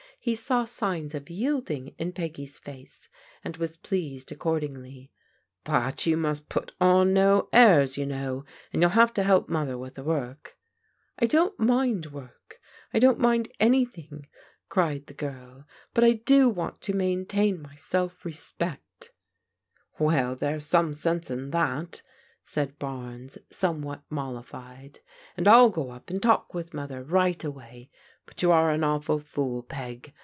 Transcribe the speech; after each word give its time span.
He 0.23 0.35
saw 0.35 0.65
signs 0.65 1.15
of 1.15 1.31
yielding 1.31 1.95
in 1.97 2.11
Peggy's 2.13 2.59
face, 2.59 3.09
and 3.43 3.57
was 3.57 3.75
pleased 3.75 4.31
accordingly." 4.31 5.11
But 5.65 6.05
you 6.05 6.15
must 6.15 6.47
put 6.47 6.73
on 6.79 7.11
no 7.11 7.49
airs, 7.51 7.97
you 7.97 8.05
know, 8.05 8.45
and 8.71 8.83
youll 8.83 8.91
have 8.91 9.15
to 9.15 9.23
help 9.23 9.49
Mother 9.49 9.79
with 9.79 9.95
the 9.95 10.03
work."" 10.03 10.59
I 11.19 11.25
don't 11.25 11.57
mind 11.59 12.11
work. 12.11 12.59
I 12.93 12.99
don't 12.99 13.17
mind 13.17 13.47
an)rthing," 13.59 14.25
cried 14.69 15.07
the 15.07 15.15
girl," 15.15 15.65
but 15.95 16.03
I 16.03 16.11
do 16.13 16.47
want 16.49 16.81
to 16.81 16.93
ttiaintaiu 16.93 17.59
my 17.59 17.73
self 17.73 18.23
respect" 18.23 18.99
THE 18.99 19.07
HOME 19.07 19.15
OP 19.15 19.19
THE 19.39 20.05
BAENES 20.05 20.09
299" 20.19 20.23
Well, 20.23 20.35
there's 20.35 20.65
some 20.67 20.93
sense 20.93 21.31
in 21.31 21.49
that," 21.49 22.03
said 22.43 22.77
Barnes 22.77 23.39
some 23.49 23.81
what 23.81 24.03
mollified," 24.11 24.99
and 25.37 25.47
I'll 25.47 25.69
go 25.69 25.89
up 25.89 26.11
and 26.11 26.21
talk 26.21 26.53
with 26.53 26.75
Mother 26.75 27.01
right 27.03 27.43
away. 27.43 27.89
But 28.27 28.41
you 28.43 28.51
are 28.51 28.71
an 28.71 28.83
awful 28.83 29.19
fool. 29.19 29.61
Peg. 29.63 30.13